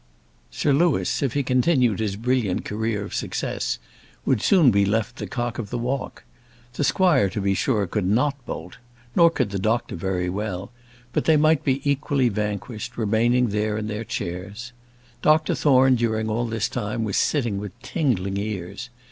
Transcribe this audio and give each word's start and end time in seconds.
Sir 0.49 0.73
Louis, 0.73 1.21
if 1.21 1.33
he 1.33 1.43
continued 1.43 1.99
his 1.99 2.15
brilliant 2.15 2.65
career 2.65 3.03
of 3.03 3.13
success, 3.13 3.77
would 4.25 4.41
soon 4.41 4.71
be 4.71 4.83
left 4.83 5.17
the 5.17 5.27
cock 5.27 5.59
of 5.59 5.69
the 5.69 5.77
walk. 5.77 6.23
The 6.73 6.83
squire, 6.83 7.29
to 7.29 7.39
be 7.39 7.53
sure, 7.53 7.85
could 7.85 8.07
not 8.07 8.43
bolt, 8.47 8.79
nor 9.15 9.29
could 9.29 9.51
the 9.51 9.59
doctor 9.59 9.95
very 9.95 10.27
well; 10.27 10.71
but 11.13 11.25
they 11.25 11.37
might 11.37 11.63
be 11.63 11.87
equally 11.87 12.29
vanquished, 12.29 12.97
remaining 12.97 13.49
there 13.49 13.77
in 13.77 13.85
their 13.85 14.03
chairs. 14.03 14.73
Dr 15.21 15.53
Thorne, 15.53 15.97
during 15.97 16.31
all 16.31 16.47
this 16.47 16.67
time, 16.67 17.03
was 17.03 17.15
sitting 17.15 17.59
with 17.59 17.79
tingling 17.83 18.37
ears. 18.37 18.89